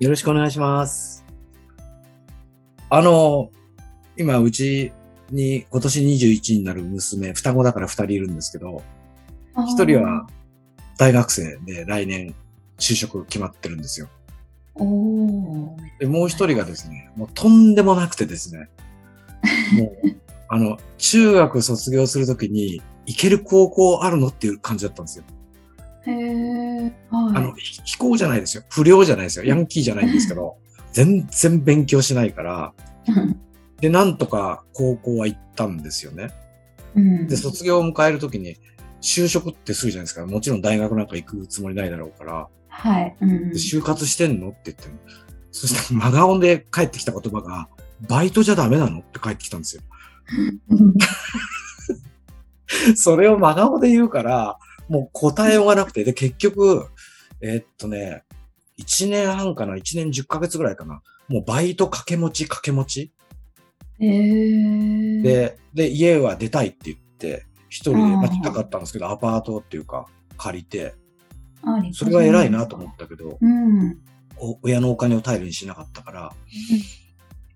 [0.00, 1.24] よろしくお願いします。
[2.88, 3.50] あの、
[4.16, 4.92] 今、うち
[5.30, 8.82] に今年21になる娘、双子だから2人いるんですけど、
[9.56, 10.28] 1人は
[10.98, 12.32] 大学生で来年
[12.78, 14.08] 就職決まってるんですよ。
[15.98, 18.70] で、もう1人がですね、もうとんでもなくてですね、
[19.76, 20.16] もう、
[20.48, 25.24] あの、中学卒業するときに行ける高校あるのっていう感じだったんですよ。
[26.06, 28.62] へーあはいの、ひ非行じゃないですよ。
[28.70, 29.44] 不良じゃないですよ。
[29.44, 30.56] ヤンキーじゃないんですけど、
[30.92, 32.72] 全然勉強しないから、
[33.80, 36.30] で、なんとか高校は行ったんですよね。
[36.94, 38.56] うんで、卒業を迎えるときに、
[39.00, 40.26] 就職ってするじゃないですか。
[40.26, 43.16] もちろん大学なんか行くつもりないだろうから、はい。
[43.20, 44.84] うんで就活してんのって言って、
[45.52, 47.68] そしたら真顔で帰ってきた言葉が、
[48.08, 49.82] バイトじゃダメなのって帰ってきたんですよ。
[52.96, 56.88] それを真顔で言うから、もう答えようがなくて、で、結局、
[57.40, 58.24] えーっとね、
[58.78, 61.02] 1年半かな、1年10ヶ月ぐらいかな？
[61.28, 63.12] もうバイト掛け持ち掛け持ち。
[64.00, 70.94] へー、で、で、家は出たいって言って、一人で、うんまあ、近かったんですけど、アパートっていうか、借りて、
[71.92, 73.98] それは偉いなと思ったけど、うん。
[74.36, 76.32] お親のお金を頼りにしなかったから、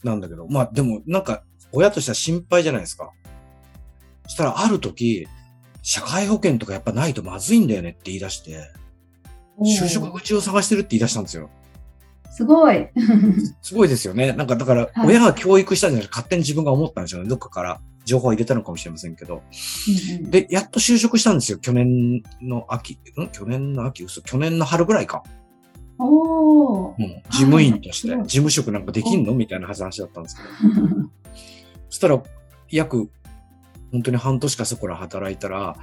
[0.02, 3.12] なんだけど、まあでも、なんか、親としては心配じゃないですか。
[4.24, 5.28] そしたら、ある時、
[5.82, 8.70] 社会保険とかやっぱないとまずいんだよねって言い出して、
[9.60, 11.50] 就職口を探してるって言い出したんですよ。
[12.30, 12.88] すごい。
[13.60, 14.32] すごいですよね。
[14.32, 17.28] なんか、だから、はい親が教育したんじゃなくて、勝手に自分が思ったんでしょうね。
[17.28, 19.42] どっかから情報を入れたのかもしれませんけど。
[20.10, 21.58] うんうん、で、やっと就職したんですよ。
[21.58, 23.28] 去年の秋、ん？
[23.28, 25.22] 去年の秋、嘘、去年の春ぐらいか。
[25.98, 29.34] おーうん、事務員として、はい事務職なんかできんの？
[29.34, 30.48] みたいな話だったんですけど。
[31.90, 32.22] そしたら、
[32.70, 33.10] 約、
[33.92, 35.76] 本当に半年かそこら働いたら、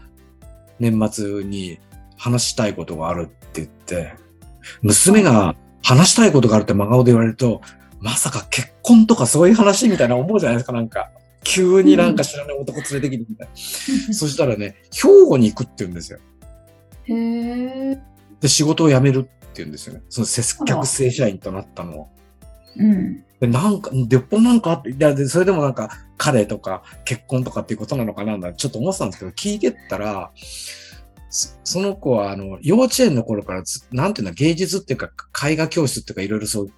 [0.79, 1.79] 年末に
[2.17, 4.13] 話したいことがあるって言って、
[4.81, 7.61] 娘が話したいことがあるって真顔で言われると、
[7.99, 11.11] まさか結婚とかそういう話みたいな思うじゃないですか、なんか。
[11.43, 14.13] 急になんか知らない男連れてきてみたいな。
[14.13, 16.19] そしたらね、兵庫に行くって言うんですよ。
[17.05, 17.99] へー
[18.41, 20.01] で、仕事を辞めるって言うんですよね。
[20.09, 22.07] その接客正社員となったのを。
[22.79, 23.23] うん。
[23.40, 30.31] で、なんか、でっぽなんかあって、いや、で、それでもなんか、彼とか結婚とかっていうことなのかななんてちょっと思ってたんですけど、聞いてったら、
[31.29, 35.12] そその子は、あの、幼稚園の頃からず、なんていうの、芸術っていうか、
[35.47, 36.72] 絵画教室っていうか、いろいろそう、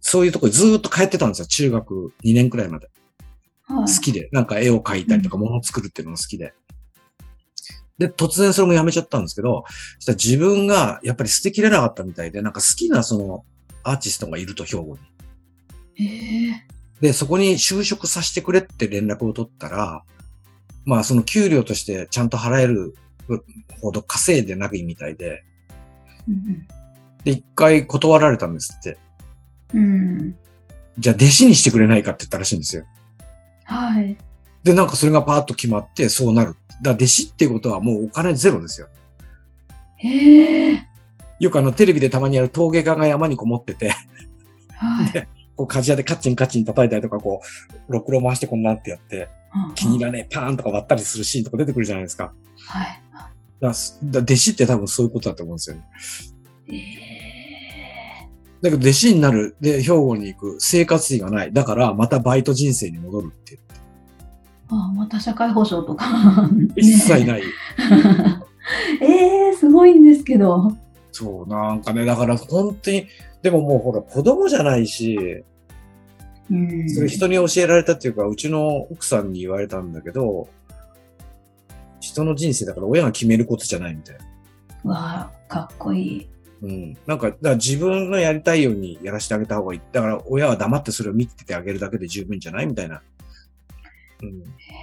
[0.00, 1.46] そういうとこにずーっと通ってたんですよ。
[1.46, 2.90] 中学2年くらいまで。
[3.62, 4.28] はい、好きで。
[4.32, 6.52] なんか絵を描いたりとか、物を作るっていうのが好きで。
[7.98, 9.64] で、突然それもやめちゃったんですけど、
[9.98, 13.44] そしたら自分がやっぱり捨てきれなかったみたいで、なんか好きなその、
[13.84, 14.98] アーティストがいると、兵庫
[15.96, 16.52] に。
[17.00, 20.02] で、そこに就職させてくれって連絡を取ったら、
[20.84, 22.94] まあその給料としてちゃんと払える
[23.80, 25.44] ほど稼いでないみたいで、
[26.28, 26.66] うん
[27.24, 28.98] で、一回断られたんですって。
[29.72, 30.36] うん。
[30.98, 32.84] じゃあ弟子にしてくれないかって言ったらしいんですよ。
[33.64, 34.16] はい。
[34.62, 36.54] で、なんかそれがパーッと決まってそうなる。
[36.82, 38.88] だ弟子っていうことはもうお金ゼロですよ。
[39.96, 40.88] へえ。
[41.40, 43.90] よくあのテレビでたまにやる陶芸家が山にこもってて、
[44.76, 45.12] はい。
[45.12, 47.40] でこう鍛冶屋でカッチンカッチン叩いたりとか、こ
[47.88, 49.28] う、ろくろ回してこんなんってやって、
[49.74, 52.32] 気に入らねえパーンとか割ったりするシーンとか出てくるじゃないですか。
[52.66, 53.00] はい。
[53.60, 55.82] だだ弟子って多分そういうことだと思うんですよね。
[56.66, 58.28] へえ。
[58.62, 61.52] だけど弟子になる、で、兵庫に行く、生活費がない。
[61.52, 63.60] だから、またバイト人生に戻るって。
[64.68, 66.06] あ、また社会保障とか。
[66.74, 67.24] 一切い。
[67.24, 67.42] ない。
[69.00, 70.76] ええすごいんですけど。
[71.14, 73.06] そう、なんかね、だから本当に、
[73.40, 75.44] でももうほら、子供じゃないし、
[76.50, 76.90] うん。
[76.90, 80.48] それ人に教えられたっていうか、うちの奥さんに言われたんだけど、
[82.00, 84.16] 人の人生だから親が決めることじゃないみたい
[84.82, 84.90] な。
[84.90, 86.28] わあ、かっこいい。
[86.62, 86.96] うん。
[87.06, 89.80] なんか、だから自分のやりたいようにやらせてあげた方がいい。
[89.92, 93.02] だから親は黙ってそれを見ててあげるだけで十分じゃないみたいな。
[94.20, 94.42] うん。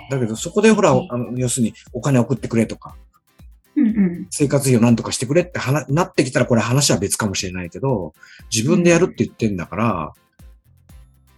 [0.09, 2.95] だけどそこでほら、あの要するにお金送ってくれとか、
[3.75, 4.27] うんうん。
[4.29, 8.13] 生活費を何とかしてくれって話なってきたらこれ話は別かもしれないけど、
[8.53, 10.13] 自分でやるって言ってんだから、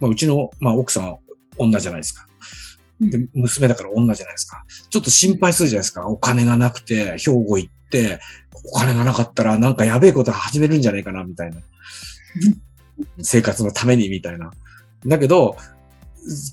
[0.00, 1.18] まあうちの、まあ奥さんは
[1.56, 2.26] 女じゃないですか。
[3.00, 4.64] で、娘だから女じゃないですか。
[4.90, 6.06] ちょっと心配するじゃないですか。
[6.06, 8.20] お金がなくて、兵庫行って、
[8.72, 11.56] お金がなかったらなんかやべえこと始めるんじゃないかな、みたいな。
[13.20, 14.50] 生活のためにみたいな。
[15.06, 15.56] だけど、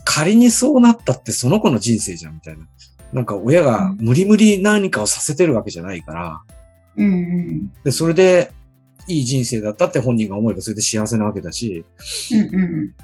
[0.04, 2.68] 仮にそうなったってその子の人生じゃんみたいな。
[3.14, 6.42] なんか親が無理無理何かをさせてるわけじゃないから、
[6.98, 7.74] うんうん。
[7.84, 8.52] で、それで
[9.08, 11.86] いい人生だったって本人が思えばそれで幸せなわけだし、
[12.32, 12.96] うんうん。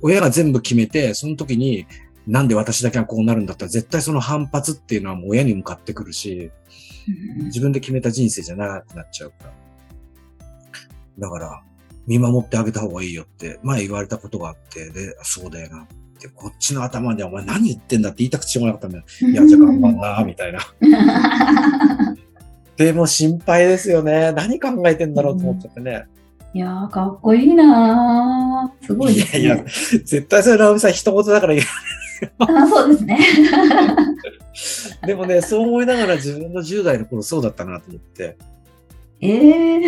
[0.00, 1.86] 親が全部決めて、その時に、
[2.26, 9.52] なんで私だけがこうなるんだったら絶対その反発っていうのはもう親に向かってくるし、うん自分で決めた人生じゃなくなっちゃうから。
[11.18, 11.62] だから、
[12.06, 15.86] 見守ってあげた方がいいよって前言われたことがあって、で、そうだよなっ
[16.22, 19.04] て、こっちの頭でお前何言ってんだって言いたくてしょうがなかったんだよ。
[19.20, 20.60] いや、じゃあ頑張んな、みたいな。
[22.76, 24.32] でも心配ですよね。
[24.32, 26.04] 何考えてんだろうと思っちゃってね。
[26.54, 28.86] いやー、かっこいいなー。
[28.86, 29.40] すごいですね。
[29.40, 31.64] いやいや、絶対それ、直美さん、一言だから言
[32.38, 33.18] あそうですね。
[35.02, 35.06] う。
[35.06, 38.36] でもね、そう思いながら自分の10代の頃そうだったなと思って。
[39.20, 39.78] ええ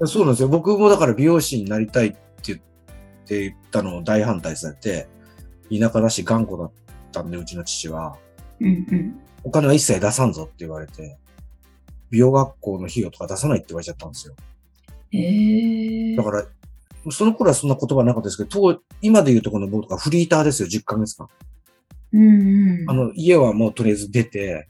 [0.00, 0.06] ー。
[0.06, 0.48] そうなんですよ。
[0.48, 2.58] 僕もだから美容師になりたいって言っ
[3.26, 5.08] て言ったのを大反対されて、
[5.70, 6.72] 田舎だし頑固だっ
[7.12, 8.16] たんで、うちの父は。
[8.60, 9.20] うんうん。
[9.42, 11.18] お金は一切出さんぞって言われて、
[12.10, 14.34] 美容学校の費用とか出さないって言われちゃったんですよ。
[15.12, 16.16] ええー。
[16.16, 16.44] だから、
[17.10, 21.28] その頃はそんな言葉なかったですけど、当今で言うとこの僕とかフリーターですよ、10ヶ月間。
[22.12, 22.90] うんうん。
[22.90, 24.68] あの、家はもうとりあえず出て、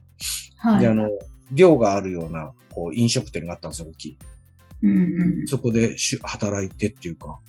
[0.59, 0.81] はい。
[0.81, 1.09] で、あの、
[1.51, 4.19] 寮があるような、こう、飲食店があったんですよ、大きい。
[4.83, 4.91] うん
[5.41, 5.47] うん。
[5.47, 7.41] そこでしゅ働いてっていうか、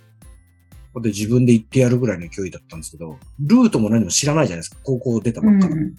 [0.99, 4.77] で自分で行ってやるぐらいの勢いだったんですけど、ルートも何も知らないじゃないですか。
[4.83, 5.73] 高校出たばっかり。
[5.73, 5.95] うんうん。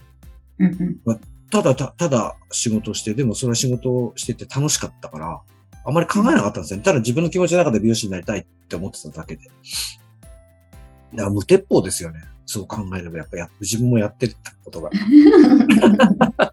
[0.59, 1.21] うんうん。
[1.51, 5.41] ただた、ただ仕事をして、でもそれは仕事をしてて楽しかったから、
[5.85, 6.83] あまり考えなかったんですよね。
[6.83, 9.45] ただ自分の気持ちの中で美容師になりたいって思ってただけで。
[9.47, 12.21] だから無鉄砲ですよね。
[12.47, 14.91] そう考えればやっぱや自分もやってるってことが。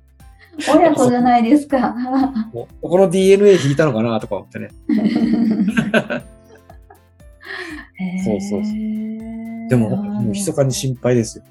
[0.67, 1.95] 親子じゃないですか。
[2.51, 4.69] この DNA 引いたのかなとか思ってね。
[8.23, 8.73] そうそうそう
[9.69, 11.43] でも、もう密かに心配ですよ。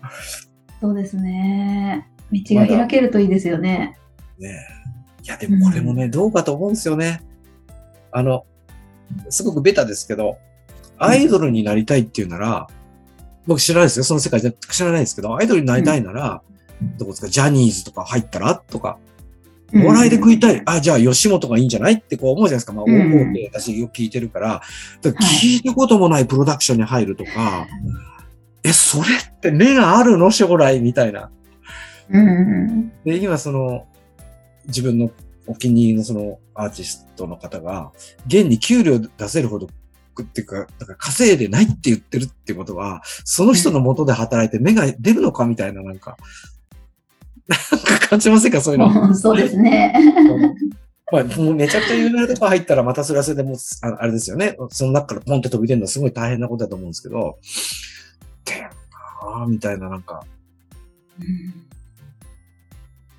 [0.81, 2.09] そうですね。
[2.33, 3.97] 道が開けるといいですよね。
[4.39, 5.25] ねえ。
[5.25, 7.23] いや、でもこれもね、どうかと思うんですよね。
[8.11, 8.45] あの、
[9.29, 10.39] すごくベタですけど、
[10.99, 12.67] アイドルになりたいっていうなら、
[13.47, 14.05] 僕知らないですよ。
[14.05, 16.43] その世界じゃ知らないですけど、アイドルになりたいなら、
[16.99, 18.57] どこですか、ジャニーズとか入ったら？
[18.57, 18.99] とか、
[19.75, 20.63] お笑いで食いたい。
[20.65, 22.73] あ、じゃあ吉本がいいんじゃないってこう思うじゃないですか。
[22.73, 24.63] まあ、うん大手私よく聞いてるから、
[25.03, 27.67] だから聞いたこともないプロダクションに入るとか、
[28.63, 31.31] え、それって目があるの将来みたいな。
[32.11, 33.87] うんうんで、今その、
[34.67, 35.11] 自分の
[35.47, 37.93] お気に入りのそのアーティストの方が、
[38.27, 39.69] 現に給料出せるほど、
[40.23, 46.17] っていうか、だから稼いでないって言ってるってことは、その人の元で働いて目が出るのかみたいな、なんか、
[47.49, 49.09] なんか感じませんかそういうの。
[49.09, 49.17] うん。
[49.17, 49.95] そうですね。
[51.11, 54.57] まあ、もうめちゃくちゃ有名なとこ入ったら、またそれはそれでもう、ああれですよね。
[54.71, 57.39] その中からポンって飛び出るのはすごい大変なことだと思うんですけど、
[58.45, 58.65] で
[59.23, 60.23] ああ、みたいな、なんか、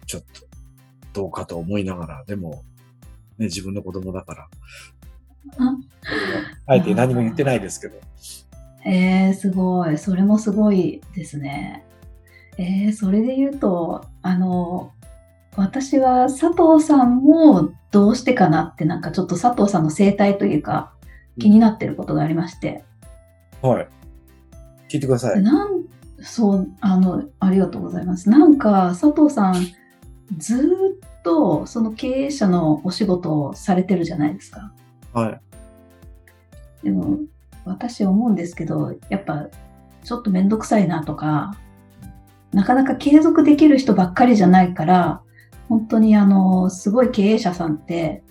[0.05, 0.47] ちょっと、
[1.13, 2.63] どうかと思いながら、でも、
[3.39, 4.47] ね、自分の子供だから
[5.57, 5.75] あ、
[6.67, 7.95] あえて何も言ってないですけど。
[8.85, 9.97] えー、すごい。
[9.97, 11.83] それもすごいですね。
[12.59, 14.91] えー、それで言うと、あの、
[15.55, 20.91] 私は佐藤さんもどうしてかなって、なんかちょっと佐藤さんの生態というか、
[21.39, 22.84] 気になってることがありまして。
[23.62, 23.88] はい。
[24.89, 25.41] 聞いてください。
[25.41, 25.86] なん、
[26.19, 28.29] そう、あの、ありがとうございます。
[28.29, 29.55] なんか、佐藤さん、
[30.38, 34.74] ずーっと、その経営者のお仕事をされてるじゃないですか。
[35.13, 35.39] は
[36.84, 36.84] い。
[36.84, 37.19] でも、
[37.63, 39.48] 私思うんですけど、やっぱ、
[40.03, 41.55] ちょっとめんどくさいなとか、
[42.53, 45.22] なかなか継続できる人ばっかりじゃないから、
[45.68, 48.24] 本当にあの、すごい経営者さんって、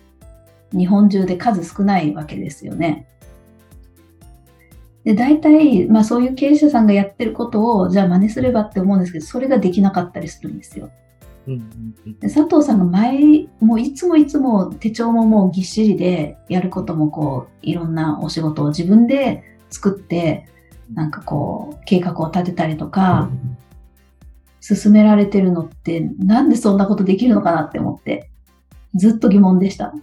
[0.72, 3.06] 日本中で数少ないわけですよね。
[5.04, 10.90] で、大体、まあそういう経営者さんがやってることを、じゃあ真似すればって思うんですけど、それができなかったりするんですよ。
[12.20, 20.46] で佐藤さんが前、もういつもいつも手帳ももうぎっしりで、やることもこう、いろんなお仕事を自分で作って、
[20.92, 23.30] なんかこう、計画を立てたりとか、
[24.74, 28.28] 進められてるのって、なんでそんなことできるのかなって思って、
[28.94, 29.94] ずっと疑問でした。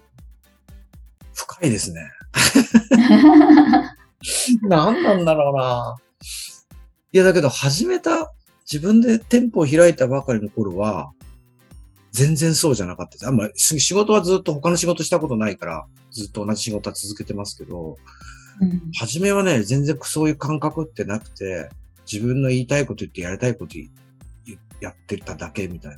[1.34, 2.02] 深いですね。
[4.64, 5.96] 何なんだろうな。
[7.12, 8.34] いや、だけど始めた、
[8.72, 11.12] 自分で店舗を開いたばかりの頃は、
[12.12, 13.28] 全然そうじゃなかったです。
[13.28, 17.98] あんまりし仕事はずっと他の仕事したことないから、ずっと同じ仕事は続けてますけど、
[18.62, 21.70] うん初めはね、全然そういう感覚ってなくて、
[22.12, 23.84] 自分の言いたいこと言ってやりたいこと言
[24.82, 25.98] やってただけみたいな。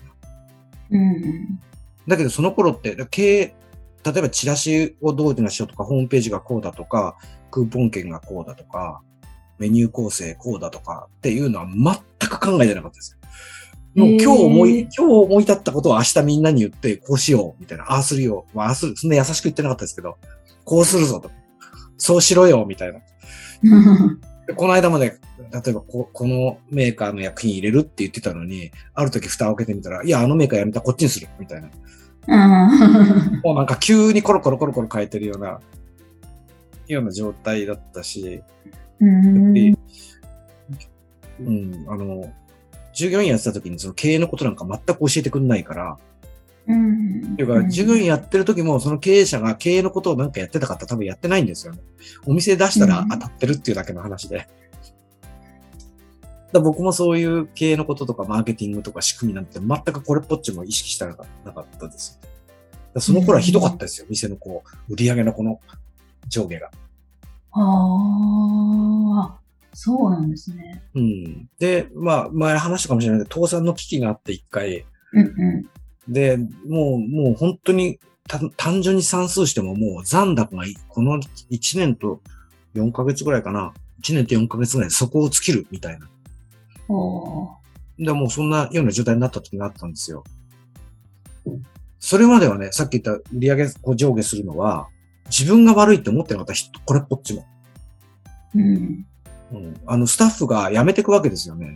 [0.91, 1.59] うん
[2.07, 3.55] だけどその頃って、経営、
[4.03, 7.17] 例えばチラシをどういうふうにしようとか、ホームページがこうだとか、
[7.51, 9.01] クーポン券がこうだとか、
[9.59, 13.17] メニュー構成こうだとかっていうのは全く考えてなかったですよ。
[13.95, 20.17] もう今日思い、今日思い立ったことを明日みんなに言って、こうしよう、みたいな、ああするよ、まあ、ああする、そんな優しく言ってなかったですけど、
[20.63, 21.31] こうするぞと。
[21.97, 22.99] そうしろよ、みたいな。
[24.47, 25.19] でこの間まで、
[25.51, 31.69] 例えばこ、このメーカーの薬品入れるって言ってたのに、ある時蓋を開けてみたら、いや、あのメーカーやめた、こっちにする、みたいな。
[31.69, 35.61] うんもうなんか急にコロコロコロコロ変えてるような、
[36.87, 38.41] ような状態だったし、
[38.99, 39.73] うんで
[41.39, 42.33] うん、あの、
[42.93, 45.97] 従業員やってた時にその経営のことなんか全く教えてくんないから、
[46.67, 51.79] うんっていうか、従業員やってる時もその経営者が経営のことをなんかやってたかったら多分やってないんですよね。
[52.25, 54.47] お店出したら当たってるっていうだけの話で。
[56.51, 62.29] だ僕もそういう経営のこととかマーケティングとか仕組みなんて全くこれっぽっちも意識してなかなかったですよ。
[62.93, 64.07] だその頃はひどかったですよ。
[64.09, 65.59] 店のこう、売り上げのこの
[66.27, 66.71] 上下が。
[67.51, 69.37] ああ、
[69.73, 70.81] そうなんですね。
[70.95, 71.49] うん。
[71.59, 75.69] で、まあ、前話したかもしれないけど、倒産の危機があって一回、うんうん。
[76.07, 82.21] で、もう、もう本当にた単純に算数してももう残高がいこの1年と
[82.75, 83.73] 4ヶ月ぐらいかな。
[84.03, 86.07] 1年と4ヶ月ぐらいで底を尽きるみたいな。
[87.99, 90.23] で、もうそんなような状態になった時があったんですよ。
[91.99, 94.87] それまではね、さっき言った売り上げを上下するのは、
[95.29, 97.45] 自分が悪いって思ってなかった人、これっぽっちも。
[98.55, 99.05] うん。
[99.51, 99.81] うん。
[99.85, 101.75] あの、スタッフが辞めてくわけですよね。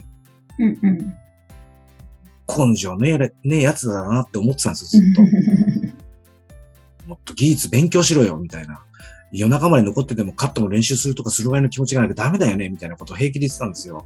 [0.60, 1.14] うんうん。
[2.58, 5.22] 根性ねえれ、ねえやつだなって思ってたんですよ、ずっと。
[7.08, 8.84] もっと技術勉強しろよ、みたいな。
[9.32, 14.06] 夜中まで残っててもカットの練習するとかするぐらいの気持ちがないとダメだよね、みたいなことを平気で言ってたんですよ。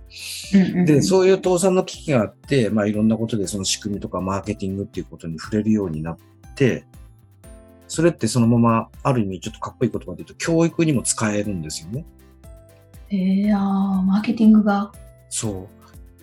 [0.86, 6.18] で、うそういう倒産の危機があって、まあいろんなことでその仕組みとかマーケティングっていうことに触れるようになっ
[6.56, 6.86] て、
[7.88, 12.06] それってそのままある意味ちょっとかっこいい言葉で言うと教育にも使えるんですよね。
[13.10, 14.92] えー、あーマーケティングが。
[15.30, 15.75] そう。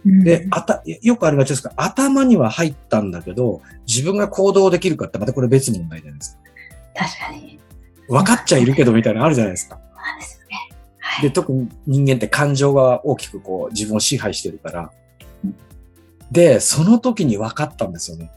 [0.04, 6.42] うんで、あた、よくありがちですが、頭には入ったんだけど、自分が行動できるかってまたこれ別問題じゃないですか。
[6.94, 7.60] 確かに。
[8.08, 9.76] 分かっちゃいるけどみたいなのあるじゃないですか。
[9.76, 10.56] そうですよね。
[10.98, 11.32] はで、い。
[11.32, 14.90] 特に人間って感情が大きくこう自分を支配してるから
[15.44, 15.56] うん。
[16.30, 18.30] で、その時に分かったんですよね。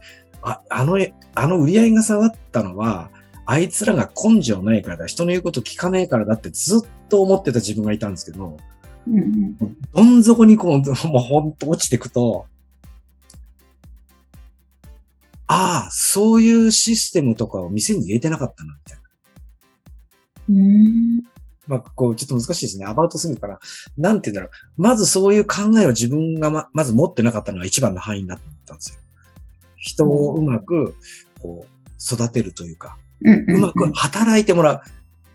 [0.43, 1.00] ああの、
[1.34, 3.10] あの売り上げが下がったのは、
[3.48, 8.57] あいつらが根性ないからだ、人の言うこと聞かねえからだってずっと思ってた自分がいたんですけど、
[9.07, 12.47] うんうんどん底にこう、もうほんと落ちていくと、
[15.47, 19.03] ああ、そういうシステムとかを店に入れてなかったな、みたいな。
[20.50, 21.35] うん
[21.67, 22.85] まあ、こう、ちょっと難しいですね。
[22.85, 23.59] アバウトすぎるから。
[23.97, 24.81] なんて言うんだろう。
[24.81, 29.00] まずそういう考えを自分がま、まず持ってなかったのが一番の範囲になってたんですよ。
[29.77, 30.95] 人をうまく、
[31.41, 34.81] こう、育てるというか、うんうまく働いてもらう。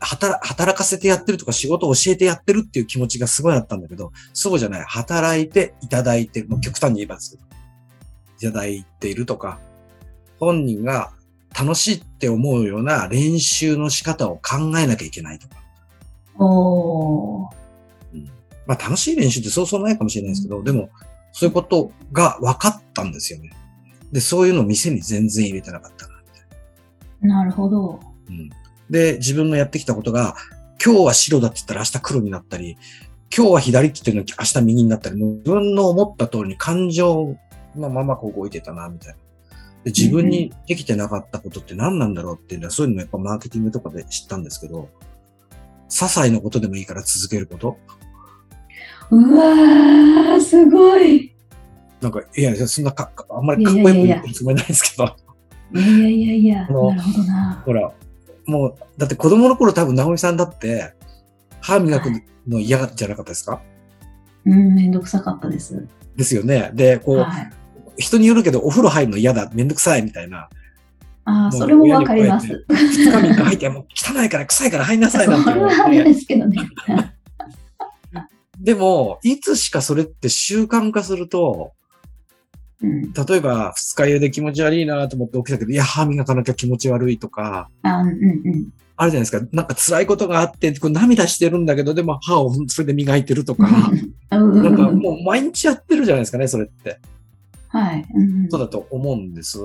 [0.00, 4.85] 働、働かせてやってるとか仕事を教えてやってるっていう気持ちがすごいあったんだけど、そうじゃない。
[4.85, 7.45] 働いていただいて、もう極端に言えばですけど、
[8.49, 9.61] いただいているとか、
[10.38, 11.12] 本人が
[11.59, 15.57] 楽しいって思うような練習の仕方を考えなきゃいけないとか。
[16.38, 17.61] おー
[18.66, 20.90] まあ楽しい練習ってそうそうないかもしれないですけど、でも、
[21.33, 23.50] そういうことが分かったんですよね。
[24.12, 26.11] で、そういうのを店に全然入れてなかったな。
[27.23, 28.00] なるほど。
[28.28, 28.50] うん。
[28.90, 30.37] で、自分のやってきたことが、
[30.85, 32.76] 今日は白だって言ったら明日黒になったり、
[33.35, 37.37] 今日は左って言ってるのに明日右になったり、自分の思った通りに感情
[37.76, 39.14] のままこう動いてたな、みたいな。
[39.85, 44.88] で自分にできてなかったことって何なんだろうっていうのは、そういうのもやっぱマーケティングとかで知ったんですけど、
[45.88, 47.78] 些細なことでもいいから続けること。
[49.11, 51.35] うわー、すごい。
[52.00, 55.16] なんか、いや、そんなか、かあんまりかっこよく言ってるつもりないですけど、
[55.75, 57.62] いやいやいやなるほどな。
[57.64, 57.92] ほら、
[58.50, 60.92] もう、だって子供の頃多分、直美さんだって、
[61.61, 62.11] 歯磨く
[62.49, 63.62] の嫌じゃなかったですか？
[64.45, 65.87] うん、めんどくさかったです。
[66.16, 66.71] ですよね。
[66.75, 67.50] で、こう、はい。
[67.97, 70.49] 人によるけど、お風呂入るの嫌だ、めんどくさいみたいな。
[71.25, 72.64] ああ、それもわかります。
[72.69, 75.83] 二日三日入って、もう汚いから臭いから入んなさい なんてそれ言われて。
[75.83, 76.59] は嫌ですけどね。
[78.59, 81.73] でも、いつしかそれって習慣化すると、
[82.82, 88.68] うん、例えば二日酔いで気持ち悪いなと思って起きたけど、いや、歯磨かなきゃ気持ち悪いとか、あうんうんうん。
[88.96, 89.46] あるじゃないですか。
[89.52, 93.68] なんか辛いことがあって、こう涙してるんだけど、でも歯をそれで磨いてるとか、
[94.30, 97.00] うんなんかもう毎日やってるじゃないですかね、それって。
[97.68, 98.06] はい。
[98.14, 99.58] うんうんそうだと思うんです。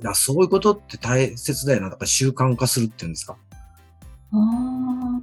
[0.00, 1.90] だそういうことって大切だよな。
[1.90, 3.36] だから習慣化するっていうんですか。
[4.32, 5.20] ああ、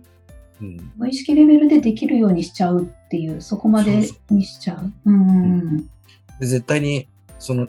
[0.62, 0.92] うん。
[0.98, 4.92] 無意識レベルでできるようにしちゃうっていう、そこまでにしちゃう。
[5.06, 5.90] うんうん
[6.40, 7.08] で、絶対に、
[7.40, 7.68] その、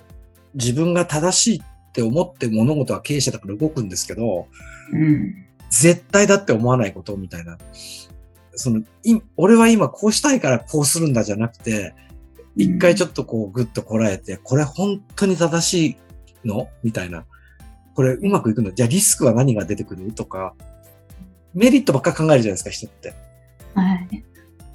[0.54, 4.48] 自分が正しいって思って物事は経営者だから動くんですけど、
[4.92, 5.46] うん。
[5.70, 7.58] 絶対だって思わないことみたいな。
[8.54, 11.94] その、い俺は今こうしたいからこうするんだじゃなくて、
[12.56, 15.86] 一回ちょっとこうグッとこらえて、これ本当に正し
[16.44, 17.26] いのみたいな。
[17.94, 18.72] これうまくいくの？
[18.72, 20.12] じゃあリスクは何が出てくる？
[20.12, 20.54] とか、
[21.52, 23.14] メリットばっか考えるじゃないですか、人って。
[23.74, 24.24] はい。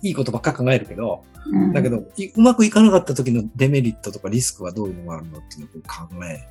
[0.01, 6.47] いいことばっか考えるけど、うんだけど、いうまくいかなかった時のデメリットとかリスクはどういうのがあるのっていうのを考え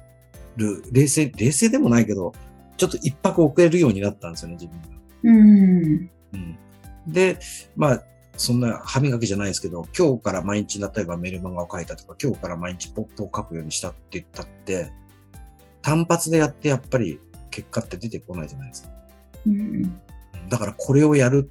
[0.56, 0.82] る。
[0.92, 2.32] 冷静、冷静でもないけど、
[2.76, 4.88] ちょっと一泊遅れるようになったんですよね、自分が。
[5.22, 6.10] うん。
[6.32, 6.58] うん。
[7.06, 7.38] で、
[7.76, 8.04] まあ、
[8.36, 14.90] そんな歯磨きじゃないですけど、今日から毎日、例えばメルマガを書いたとか、今日から毎日ポップを書くようにしたって言ったって、
[15.82, 18.90] 単発でやってやっぱり結果って出てこないじゃないですか。
[19.46, 20.00] うん。
[20.48, 21.50] だからこれをやる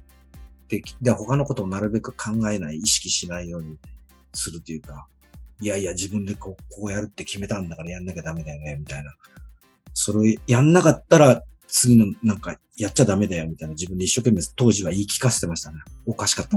[0.78, 3.76] って、で他のことをなるべく考えない、意識しないように
[4.32, 5.06] するというか、
[5.60, 9.14] いやいや自分でこうこうやるって決めたんだからやんなきゃダメだよね、みたいな。
[9.92, 15.80] それをやんなかったら次のなんかやっちゃダメだよ、みたいな自分で一生懸命当時は言い聞かせてましたね。
[16.06, 16.56] おかしかった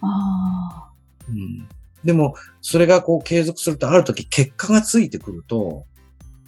[0.00, 0.90] あ。
[1.28, 1.68] うん。
[2.04, 5.86] でも、それがこう継続するとある時結果がついてくると、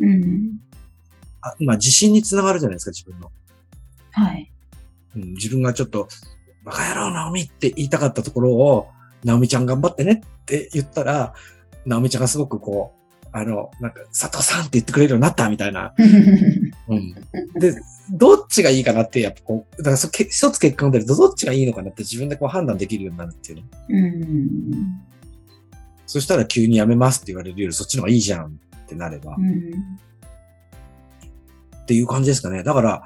[0.01, 0.59] うん。
[1.41, 3.31] あまあ自信につながるじゃないですか、自分の。
[4.11, 4.53] はい。
[5.15, 6.09] うん、自分がちょっと、
[6.67, 8.89] バカ野郎、ナオミって言いたかったところを、
[9.25, 11.33] ナオミちゃん頑張ってねって言ったら、
[11.87, 12.93] ナオミちゃんがすごくこ
[13.23, 15.95] う、あの、なんか、佐藤さんって言ってくれるようになったみたいな。
[16.89, 17.15] うん。
[17.55, 17.73] で、
[18.11, 23.65] どっちがいいかなって、やっぱこう、だからそけ一つ結果が出るとどっちがいいのかなって自分でこう判断できるようになるっていうね。
[23.91, 25.01] うん。
[26.07, 28.51] そしたら急にやめますって言われるよりそっちの方がいいじゃんっ
[28.89, 29.37] てなれば。
[29.39, 29.71] うん。
[31.77, 32.65] っていう感じですかね。
[32.65, 33.03] だから、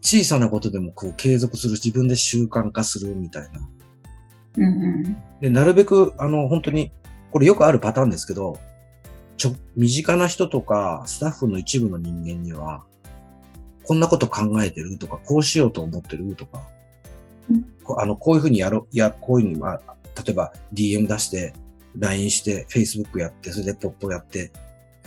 [0.00, 3.68] 小さなことでもこう継続する、自分で習慣化するみたいな。
[4.56, 5.16] うん。
[5.40, 6.92] で、なるべく、あの、本当に、
[7.30, 8.58] これよくあるパターンですけど、
[9.36, 12.84] ちょ、身近な人とか、スタッフの一部の人間には、
[13.84, 16.62] こんなこと考えてるとか、こうしようと思ってるとか、
[17.50, 19.80] うんこあの、こういうふうにやろう、いや、こういうふうに、まあ、
[20.16, 21.54] 例えば DM 出して、
[21.96, 24.52] LINE して、Facebook やって、それでポップやって、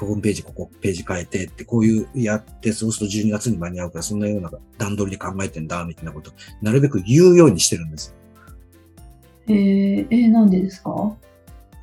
[0.06, 8.16] ホームページ、ここページ変えてって、こういうやって、そうすると12月に間に合うから、そんなような段取りで考えてんだ、みたいなこと、なるべく言うようにしてるんです。
[9.48, 11.16] えー、えー、なんでですか？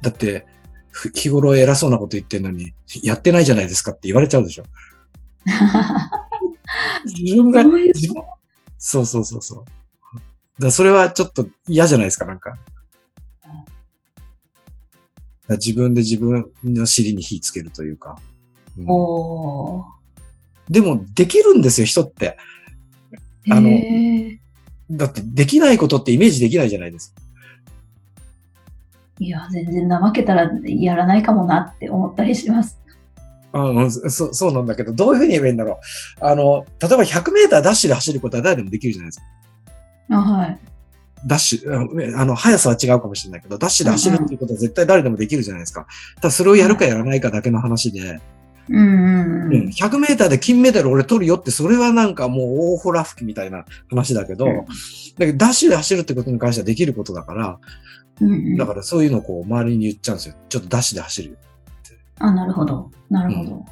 [0.02, 0.46] だって、
[0.90, 4.64] ふ日頃偉そうなこと言ってんのに、やってないじゃないですかって言われちゃうでしょ。
[7.04, 7.62] 自分が、
[8.78, 9.64] そうそうそうそ
[10.58, 10.62] う。
[10.62, 12.56] だそれはちょっと嫌じゃないですか、なんか。
[15.56, 18.18] 自分で自分の尻に火つけるというか。
[18.76, 18.86] うん。
[20.68, 22.36] でも、できるんですよ、人って。
[23.50, 24.38] あのえ
[24.90, 27.20] だって、できないことってイメージできないじゃないですか。
[29.20, 32.78] ー、いや、全然怠けたらやらないかもなって思ったりします。
[33.52, 35.80] あうん、そそうなんだけど、どういうふうに言えばいいんだろ
[36.20, 36.24] う。
[36.24, 39.24] あの、例えば100メーターダッシュで走ることは誰でもできるじゃないですか。
[40.10, 40.58] あはい。
[41.26, 45.86] ダッシュ、あの、速さは違うかもしれないけど、ダッシュで走るっていうことは絶対誰でもできるじゃないですか。
[46.16, 48.20] ただそれをやるかやらないかだけの話で、
[48.70, 48.80] うんう
[49.48, 54.54] んうん100メーターで金メダル俺取るよって、それはなんかもう大ほら吹きみたいな話だけど、うん
[55.18, 57.58] だけどダッシュで走るってことに関してはできることだから、
[58.20, 58.28] うん。
[58.28, 60.34] うんうんだからそういうのをこう周りに言っちゃうんですよ。
[60.48, 61.36] ちょっとダッシュで走るよ。
[62.18, 62.90] あ、なるほど。
[63.10, 63.64] なるほ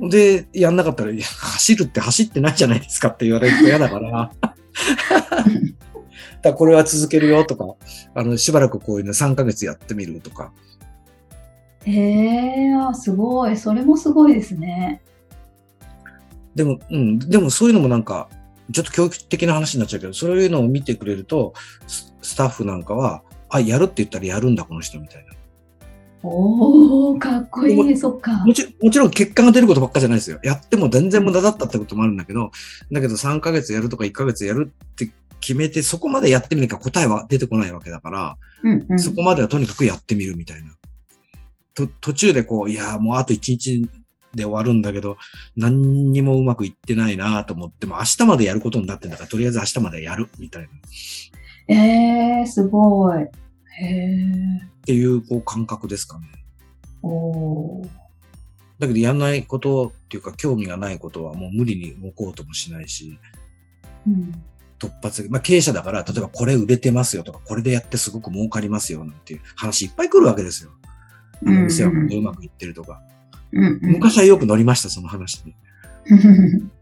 [0.00, 0.08] ど。
[0.08, 4.32] で、やんなかったら、走るって走ってないじゃないですかって言われると嫌だから。
[6.42, 7.64] だこれは続けるよとか、
[8.14, 10.52] あの、しばらくこういうの3ヶ月やってみるとか。
[11.84, 13.56] へえー、あすごい。
[13.56, 15.02] それもすごいですね。
[16.54, 18.28] でも、うん、でもそういうのもなんか、
[18.72, 21.54] ちょっと教育的な話になっちゃうけど、そういうのを見てくれると、
[21.86, 25.32] ススタッフなんかは、あ、やるって言ったらやるんだ、この人みたいな。
[26.24, 27.96] おー、かっこいい。
[27.96, 28.54] そっかも。
[28.54, 30.38] ちもちろん結果が出ることばっかじゃないですよ。
[30.44, 32.52] やっても全然無駄だったってこともあるんだけど、
[32.92, 35.10] だけど3ヶ月やるとか1ヶ月やるって
[35.42, 38.98] 決めて、そこまでやってみなきゃ答えは出てこないわけだから、うんうん。
[38.98, 40.72] そこまではとにかくやってみるみたいな。
[41.74, 43.88] と途中でこう、いや、もうあと1日
[44.34, 45.16] で終わるんだけど、
[45.56, 50.68] 何にもうまくいってないなと思っても、明日までやることになってんだから、とりあえず明日までやるみたいな。
[50.68, 50.70] っ
[51.68, 53.22] えー、すごい。
[53.22, 53.28] へ
[53.84, 54.72] え。
[54.84, 56.26] ていうこう感覚ですかね。
[57.02, 57.88] おー。
[58.78, 63.18] だけどやんないことっていうか、興味がないことはもう無理に動こうともしないし、
[64.06, 64.32] うん。
[64.86, 65.30] 突発的。
[65.30, 70.70] まあ経営者だから、例えばこれ売れてますよとか、これでやってすごく儲かりますよなんていう話いっぱい来るわけですよ。
[71.46, 73.00] あの店はうまくいってるとか。
[73.52, 73.92] うんうん。
[73.92, 75.54] 昔はよく乗りました、その話に。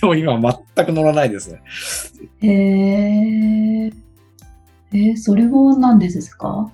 [0.00, 1.62] でも今は全く乗らないですね。
[2.40, 2.48] へ
[3.86, 3.92] え。
[4.92, 6.70] えー、それは何でですか？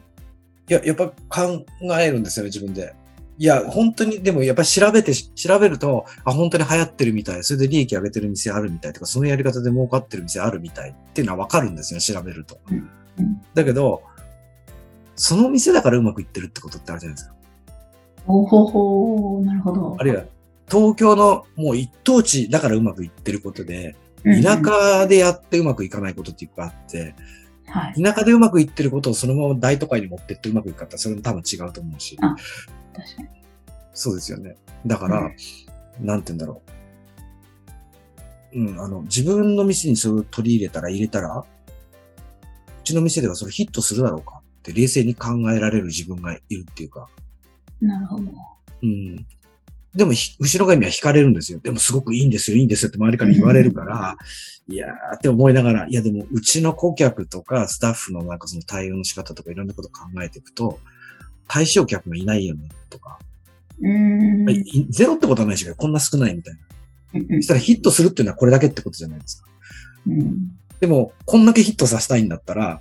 [0.69, 1.65] いや、やっぱ考
[2.01, 2.95] えるんですよね、自分で。
[3.39, 12.59] いや、本当に、でもやっぱり調べて、調べると、あ、本当に流行ってるみたい、それで利益上げてる店あるみたいとか、そのやり方で儲かってる店あるみたいっていうのはわかるんですよ、調べると。
[13.55, 14.03] だけど、
[15.17, 17.35] その店だからうまくいってるってことってあるじゃないですか。
[18.27, 19.97] おほほなるほど。
[19.99, 20.25] あるいは、
[20.69, 27.15] 東京のもう一等地だからうまくいってることで、田舎でやってうまくいかないことっていっぱいあって、
[27.69, 28.03] はい。
[28.03, 32.19] 田舎でうまくいってることをそのまま大都会に持ってってうまくいくかったらそれも多分違うと思うし。
[32.97, 33.29] あ確かに。
[33.95, 34.57] そうですよね。
[34.85, 35.37] だから、うん
[36.01, 36.63] なんて言うんだろ
[38.53, 38.61] う。
[38.61, 41.45] うん、あの、自分の店にそれを取り入れたら入れたら、う
[42.85, 47.09] ちの店ではそれヒットするだろうかって冷静に考えられる自分がいるっていうか、
[47.81, 48.31] なるほど。
[48.83, 49.27] うん。
[49.95, 51.59] でもひ、後ろ髪は惹かれるんですよ。
[51.59, 54.17] でもすごくいいんですよ、いいんですよって周りから言われるから、
[54.69, 60.79] いやーって思いながら、いやでも、うちの顧客とかスタッフのなんかその対応の仕方とかいろんなこと考えていくと、
[61.49, 63.19] 対象客がいないよね、とか。
[63.81, 64.51] うーん。
[64.51, 66.61] いゼロってことはないし、こんな少ないみたいな。
[67.37, 69.49] そしたらヒットするっていうのはこれだけってことじゃないですか。
[70.07, 72.81] うんでも、こんだけヒットさせたいんだったら、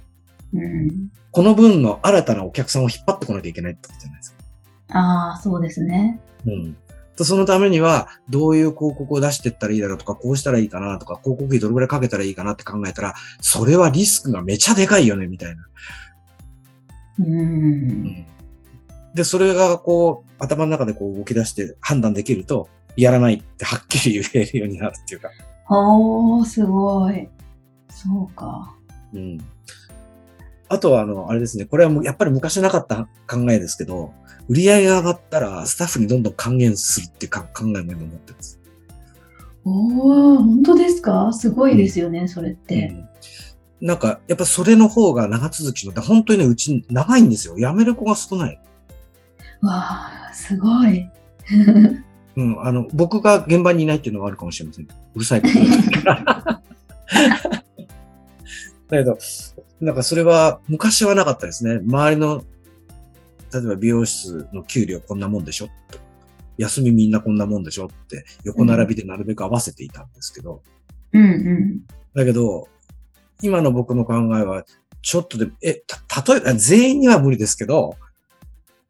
[0.54, 4.97] うんこの分の新たなお客さんを引っ張ってこなきゃいけないってことじゃないですか。
[4.97, 6.17] ああ、そうですね。
[6.45, 6.78] うん。
[7.17, 15.63] とそのためには、どういう広告を出していったらいいだろうとか、こうしたらいいかなとか、広告費どれぐらいかけたらいいかなって考えたら、それはリスクがめちゃでかいよね、みたいな。
[17.19, 17.23] う。
[17.23, 18.25] うんん。
[19.15, 25.30] で、それがこう、頭の中でこう動き出して判断できると、やらないってはっきり言えるようになるっていうか。
[25.69, 27.28] おー、すごい。
[27.89, 28.75] そうか。
[29.13, 29.38] うん。
[30.67, 31.65] あとは、あの、あれですね。
[31.65, 34.13] これはもうやっぱり昔なかった考えですけど、
[34.47, 38.60] 売り上げが上がったら、スタッフにどんどん還元するっていうか考えも今持ってます。
[39.63, 41.32] おー、本当ですか？
[41.34, 42.89] すごいですよね、それって。
[42.93, 43.10] うん
[43.82, 47.56] なんか、やっぱそれの方が長続きの、本当にね、うち長いんですよ。
[47.58, 48.60] 辞める子が少ない。
[49.65, 51.10] わー、すごい。
[52.36, 54.86] うん、あの、僕が現場にいないっていうのがあるかもしれません。
[54.86, 55.54] うるさいこと。
[58.88, 59.17] だけど、
[59.80, 61.80] なんかそれは昔はなかったですね。
[61.84, 62.43] 周りの、
[63.54, 65.99] 例えば美容室の給料こんなもんでしょと
[66.58, 70.62] 休みみんなこんなもんでしょって横並びでなるべく合わせていたんですけど、
[71.13, 71.82] うんうん。
[72.13, 72.67] だけど、
[73.41, 74.65] 今の僕の考えは、
[75.01, 77.95] ちょっとで、え、た、例えば、全員には無理ですけど、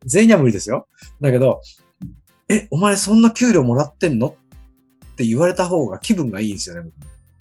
[0.05, 0.87] 全員には無理ですよ。
[1.21, 1.61] だけど、
[2.49, 4.27] え、お前そんな給料もらってんの？
[4.27, 6.89] って言われた方が気分がいいんですよね。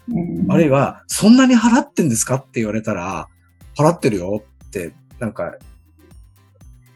[0.09, 2.37] うん、あるいは、そんなに払ってんですか？
[2.37, 3.29] って言われたら、
[3.77, 5.57] 払ってるよって、なんか、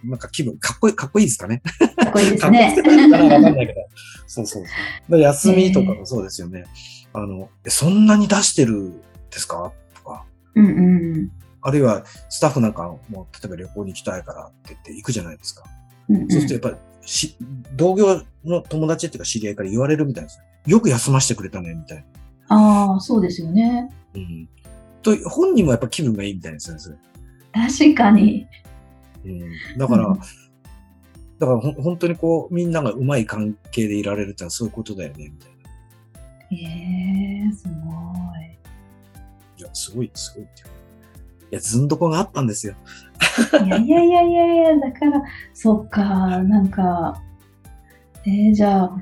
[0.04, 1.60] なんか気分、かっこいい、かっこいいですかね？
[1.96, 2.84] かっこいいですねかっ。
[2.84, 3.80] こいいかなわかんないけど。
[4.26, 5.18] そうそうそう。
[5.20, 6.64] 休みとかもそうですよね。
[7.12, 9.02] あの、えそんなに出してるんで
[9.32, 9.72] すか？
[9.96, 10.24] とか。
[10.54, 10.70] うんう
[11.24, 11.30] ん
[11.68, 15.64] あるいは、スタッフなんかも、例えば旅行に行きたいからって言って行くじゃないですか。
[16.08, 16.28] うんうん。
[16.30, 17.36] そうするとやっぱり、し、
[17.76, 20.44] 同業の友達っていうか知り合いから言われるみたいですよ。
[20.76, 22.04] よく休ませてくれたね、みたい
[22.48, 22.56] な。
[22.56, 23.90] ああ、そうですよね。
[24.14, 24.48] うん。
[25.02, 26.96] と、本人もやっぱ気分がいいみたいですね、それ。
[27.52, 28.46] 確かに。
[29.24, 29.78] うん。
[29.78, 30.20] だから、うん
[31.38, 35.56] だからほん本当にこう、みんながうまい関係でいられるってのはそういうことだよね、みたいな。
[36.50, 37.70] ええー、すご
[39.56, 40.68] いや、すごい、すごいっていう。
[41.50, 42.74] いや、ずんどこがあったんですよ。
[43.64, 43.68] い。
[43.68, 45.22] やいやいやいやいや、だから、
[45.54, 47.20] そっか、なんか、
[48.26, 48.96] えー、じゃあ、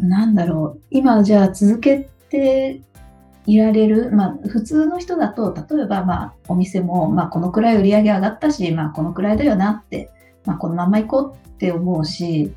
[0.00, 2.82] なんだろう、今じゃあ続けて
[3.46, 10.10] いられる、まあ、普通の人だと、例えば、まあ、お店も、まあ、このくらい売り上げ上がったし、まあ、このくらいだよなって、
[10.44, 12.52] まあ、このまま行こうって思うし、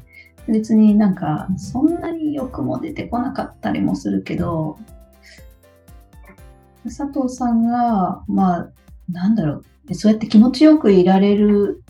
[0.47, 4.77] 別になんか、そんなに欲も出てこなかったりもするけど、
[6.83, 8.69] 佐藤さんが、まあ、
[9.11, 11.83] なんだろう、そうやって気持ちよくいられる、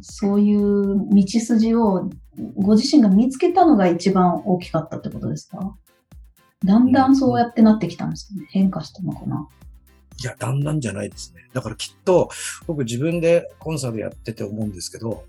[0.00, 2.10] そういう道筋を
[2.56, 5.76] ご自身が見つけたのが一番大きかったってことですか？
[6.64, 9.48] だんだんそうやってなってきたんですかね変化したのかな
[10.20, 11.48] いや、だんだんじゃないですね。
[11.52, 12.30] だからきっと、
[12.66, 15.24] 僕自分でコンサルやってて思うんですけど、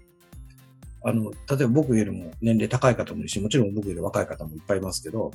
[1.03, 5.31] あの、例えば僕よりも年齢高い方もいるし、もちろん僕より若い方もいっぱいいますけど、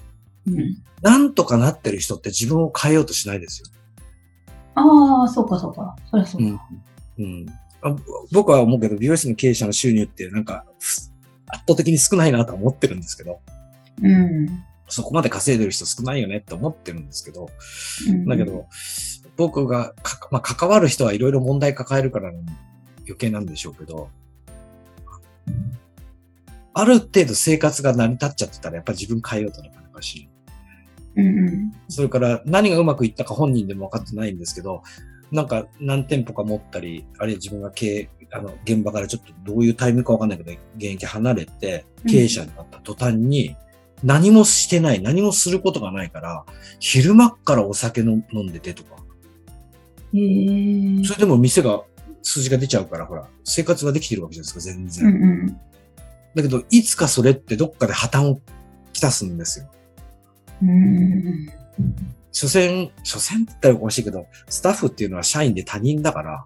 [0.46, 0.76] うん。
[1.02, 3.68] なんとかなってる人って自分を変えようとしないですよ。
[4.79, 5.97] ああ、そうかそうか。
[6.11, 6.69] そりゃそううんか。。
[7.19, 7.47] うん。
[7.81, 7.97] あ
[8.33, 11.09] 僕は思うけど、美容室の経営者の収入ってなんか、ふ
[11.51, 13.41] 圧倒的に少ないなとは思ってるんですけど、
[14.03, 14.64] うん。
[14.88, 17.49] そこまで稼いでる人少ないよねって思ってるんですけど、
[18.09, 18.67] うんだけど、
[19.37, 22.31] 僕がか、まあ、関わる人はいろいろ問題抱えるから
[23.01, 24.09] 余計なんでしょうけど、
[26.75, 30.38] ある程度生活が成り立っちゃってたらやっぱり自分変えようとなかなかしない。
[31.16, 31.73] うんうん。
[31.88, 34.83] それから何がうまくいったか本人でも分かってないんですけど、
[35.31, 43.57] なんか何店舗か持ったり、あるいは自分が経営、あの、現場からちょっとどういうタイミングかわかんないけど、現役離れて、経営者になった途端に、
[44.05, 46.44] 何もしてない、何もすることがないから、
[46.79, 48.97] 昼間っからお酒飲んでてとか。
[51.05, 51.83] それでも店が、
[52.23, 55.07] 数字が出ちゃうから、ほら、生活ができてるわけじゃないですか、全然。
[55.07, 55.47] うんうん。
[56.35, 58.40] だけど、いつかそれってどっかで破綻を
[58.92, 59.71] きたすんですよ。
[60.62, 61.49] うん。
[62.33, 66.44] 所詮、所詮って言ったらおかしいけど、スタッフっていうのは社員で他人だから、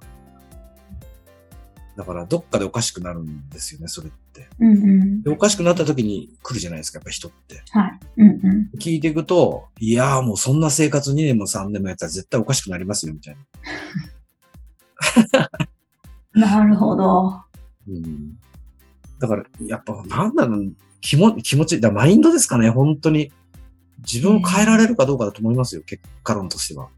[1.96, 4.48] だからどっかでおかしくなるんですよね、それって。
[4.60, 5.22] うんうん。
[5.22, 7.62] でおかしくなった時に来るじゃないですか、やっぱ人って。
[7.70, 8.00] はい。
[8.16, 8.70] うんうん。
[8.78, 13.36] 聞いていくと、いやーもうそんな生活2年も3年もやったら絶対おかしくなりますよ、みたい
[16.34, 16.48] な。
[16.48, 17.42] なるほど。
[17.88, 18.38] うん、
[19.18, 20.72] だから、やっぱ、なんだろう、
[21.02, 23.30] 気も気持ち、だマインドですかね、本当に。
[24.06, 26.88] 自分を変えられるかどうかだと思いますよ、結果論としては。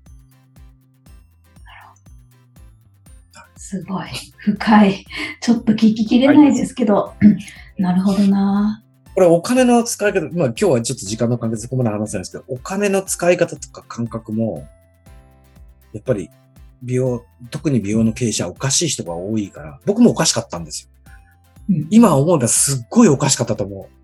[3.57, 4.07] すごい。
[4.39, 5.07] 深い。
[5.41, 7.15] ちょっと聞ききれないですけど。
[7.79, 8.83] なるほどな。
[9.15, 14.69] これお金の使い方、まあ今日はちょっと時間の関係でそこまで話せないですけど、お金の使い方とか感覚も、
[15.93, 16.31] やっぱり
[16.83, 20.91] 美容、特に美容の経営者はおかしい人が多いから、僕もおかしかったんですよ。
[21.71, 24.04] うん今思うのはすっごいおかしかったと思う。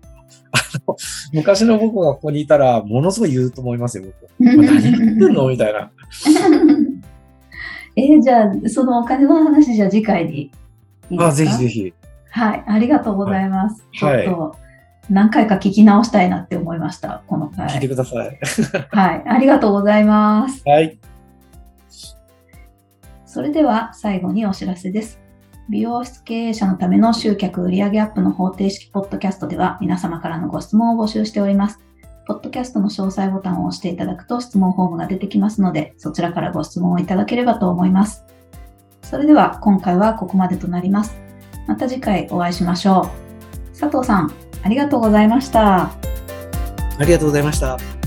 [0.51, 0.95] あの、
[1.33, 4.31] 昔の僕がここにいたら、ものすごい言うと思いますよ、僕。
[4.39, 5.47] 何言ってんの？
[5.47, 5.91] みたいな。
[7.97, 10.51] えーじゃあ、そのお金の話じゃあ次回に
[11.09, 11.93] いいあ、ぜひぜひ。
[12.29, 12.63] はい。
[12.65, 13.83] ありがとうございます。
[14.01, 14.55] はいちょっと、
[15.09, 17.23] 何回か聞き直したいなって思いました。
[17.27, 17.89] この聞いて回。
[17.89, 18.39] ください。
[18.91, 19.23] はい。
[19.27, 20.63] ありがとうございます。
[20.65, 20.97] はい。
[23.25, 25.19] それでは最後にお知らせです。
[25.69, 31.79] 美容室経営者のための集客売上アップの方程式ポッドキャストでは皆様からのご質問を募集しております。
[32.27, 38.25] ポッドキャストの詳細ボタンを押していただくと質問フォームが出てきますので、そちらからご質問をいただければと思います。
[39.01, 41.15] それでは今回はここまでとなります。
[41.67, 43.09] また次回お会いしましょ
[43.73, 43.77] う。
[43.77, 44.31] 佐藤さん、
[44.63, 45.83] ありがとうございました。
[45.83, 45.91] あ
[46.99, 48.00] りがとうございました。